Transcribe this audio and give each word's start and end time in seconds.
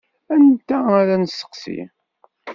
Anta 0.33 0.77
ara 0.99 1.15
nesteqsi? 1.17 1.79